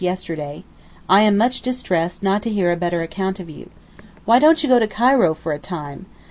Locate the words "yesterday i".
0.01-1.21